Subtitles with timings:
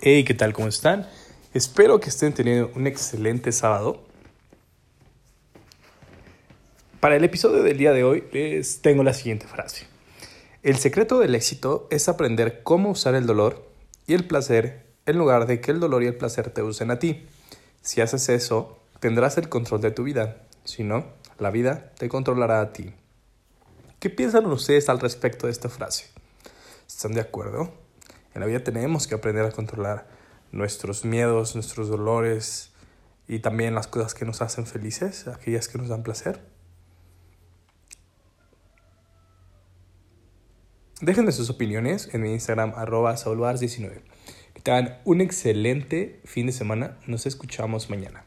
[0.00, 0.52] Hey, ¿qué tal?
[0.52, 1.08] ¿Cómo están?
[1.54, 4.00] Espero que estén teniendo un excelente sábado.
[7.00, 9.88] Para el episodio del día de hoy les tengo la siguiente frase.
[10.62, 13.68] El secreto del éxito es aprender cómo usar el dolor
[14.06, 17.00] y el placer en lugar de que el dolor y el placer te usen a
[17.00, 17.26] ti.
[17.82, 20.46] Si haces eso, tendrás el control de tu vida.
[20.62, 21.06] Si no,
[21.40, 22.92] la vida te controlará a ti.
[23.98, 26.06] ¿Qué piensan ustedes al respecto de esta frase?
[26.86, 27.87] ¿Están de acuerdo?
[28.38, 30.06] En la vida tenemos que aprender a controlar
[30.52, 32.70] nuestros miedos, nuestros dolores
[33.26, 36.40] y también las cosas que nos hacen felices, aquellas que nos dan placer.
[41.00, 43.16] Déjenme sus opiniones en mi Instagram arroba
[43.54, 44.04] 19
[44.54, 46.96] Que tengan un excelente fin de semana.
[47.08, 48.22] Nos escuchamos mañana.